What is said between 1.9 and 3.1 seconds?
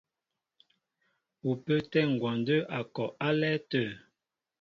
ngwɔndə́ a kɔ